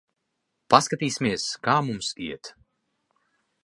[0.75, 2.55] Paskatīsimies, kā mums iet.